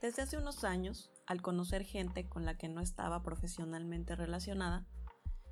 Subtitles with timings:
[0.00, 4.86] Desde hace unos años, al conocer gente con la que no estaba profesionalmente relacionada,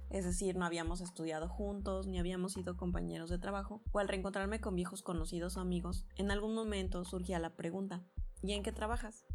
[0.09, 4.59] es decir, no habíamos estudiado juntos, ni habíamos sido compañeros de trabajo, o al reencontrarme
[4.59, 8.03] con viejos conocidos o amigos, en algún momento surgía la pregunta,
[8.43, 9.27] ¿y en qué trabajas?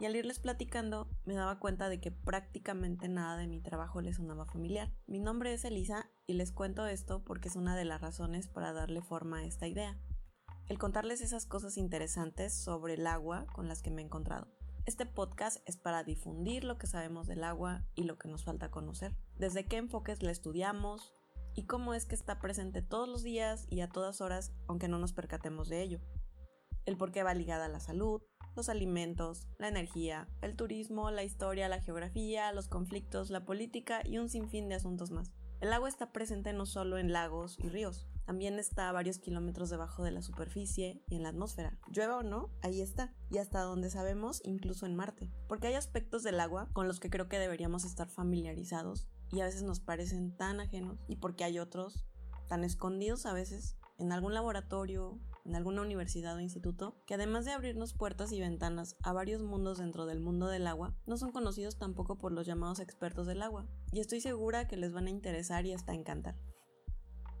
[0.00, 4.16] Y al irles platicando, me daba cuenta de que prácticamente nada de mi trabajo les
[4.16, 4.90] sonaba familiar.
[5.06, 8.72] Mi nombre es Elisa y les cuento esto porque es una de las razones para
[8.72, 9.96] darle forma a esta idea.
[10.68, 14.48] El contarles esas cosas interesantes sobre el agua con las que me he encontrado.
[14.86, 18.70] Este podcast es para difundir lo que sabemos del agua y lo que nos falta
[18.70, 19.14] conocer.
[19.36, 21.14] Desde qué enfoques la estudiamos
[21.54, 24.98] y cómo es que está presente todos los días y a todas horas aunque no
[24.98, 26.00] nos percatemos de ello.
[26.84, 28.22] El por qué va ligada a la salud,
[28.56, 34.18] los alimentos, la energía, el turismo, la historia, la geografía, los conflictos, la política y
[34.18, 35.32] un sinfín de asuntos más.
[35.60, 39.68] El agua está presente no solo en lagos y ríos, también está a varios kilómetros
[39.68, 41.78] debajo de la superficie y en la atmósfera.
[41.90, 43.12] Llueva o no, ahí está.
[43.30, 45.30] Y hasta donde sabemos, incluso en Marte.
[45.48, 49.44] Porque hay aspectos del agua con los que creo que deberíamos estar familiarizados y a
[49.44, 52.06] veces nos parecen tan ajenos y porque hay otros
[52.48, 57.52] tan escondidos a veces en algún laboratorio en alguna universidad o instituto, que además de
[57.52, 61.78] abrirnos puertas y ventanas a varios mundos dentro del mundo del agua, no son conocidos
[61.78, 65.66] tampoco por los llamados expertos del agua, y estoy segura que les van a interesar
[65.66, 66.36] y hasta encantar.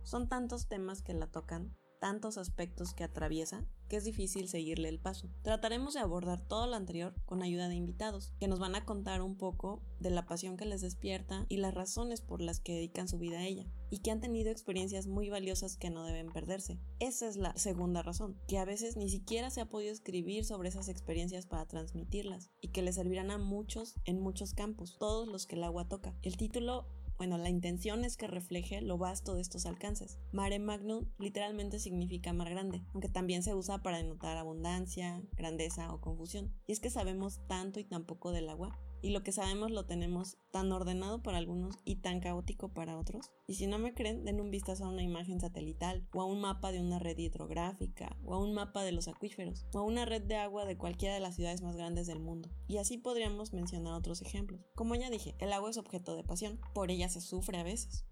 [0.02, 4.98] Son tantos temas que la tocan tantos aspectos que atraviesa que es difícil seguirle el
[4.98, 5.28] paso.
[5.42, 9.22] Trataremos de abordar todo lo anterior con ayuda de invitados, que nos van a contar
[9.22, 13.06] un poco de la pasión que les despierta y las razones por las que dedican
[13.06, 16.80] su vida a ella, y que han tenido experiencias muy valiosas que no deben perderse.
[16.98, 20.70] Esa es la segunda razón, que a veces ni siquiera se ha podido escribir sobre
[20.70, 25.46] esas experiencias para transmitirlas, y que le servirán a muchos en muchos campos, todos los
[25.46, 26.16] que el agua toca.
[26.22, 26.88] El título
[27.18, 30.18] bueno, la intención es que refleje lo vasto de estos alcances.
[30.32, 36.00] Mare magnum literalmente significa mar grande, aunque también se usa para denotar abundancia, grandeza o
[36.00, 36.52] confusión.
[36.66, 39.84] Y es que sabemos tanto y tan poco del agua y lo que sabemos lo
[39.84, 43.32] tenemos tan ordenado para algunos y tan caótico para otros.
[43.48, 46.40] Y si no me creen, den un vistazo a una imagen satelital, o a un
[46.40, 50.04] mapa de una red hidrográfica, o a un mapa de los acuíferos, o a una
[50.04, 52.48] red de agua de cualquiera de las ciudades más grandes del mundo.
[52.68, 54.60] Y así podríamos mencionar otros ejemplos.
[54.76, 58.06] Como ya dije, el agua es objeto de pasión, por ella se sufre a veces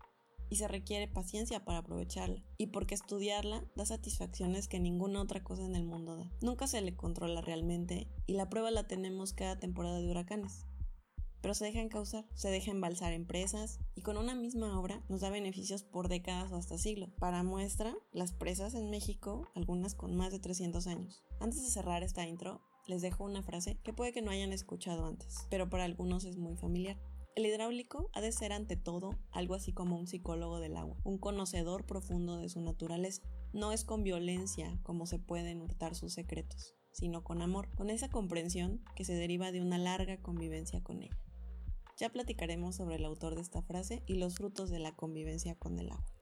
[0.53, 5.65] y se requiere paciencia para aprovecharla, y porque estudiarla da satisfacciones que ninguna otra cosa
[5.65, 6.29] en el mundo da.
[6.43, 10.67] Nunca se le controla realmente, y la prueba la tenemos cada temporada de huracanes
[11.41, 15.31] pero se deja encauzar, se deja embalsar empresas y con una misma obra nos da
[15.31, 17.11] beneficios por décadas o hasta siglos.
[17.19, 21.23] Para muestra, las presas en México, algunas con más de 300 años.
[21.41, 25.07] Antes de cerrar esta intro, les dejo una frase que puede que no hayan escuchado
[25.07, 26.99] antes, pero para algunos es muy familiar.
[27.37, 31.17] El hidráulico ha de ser ante todo algo así como un psicólogo del agua, un
[31.17, 33.23] conocedor profundo de su naturaleza.
[33.53, 38.11] No es con violencia como se pueden hurtar sus secretos, sino con amor, con esa
[38.11, 41.17] comprensión que se deriva de una larga convivencia con ella.
[42.01, 45.79] Ya platicaremos sobre el autor de esta frase y los frutos de la convivencia con
[45.79, 46.20] el agua.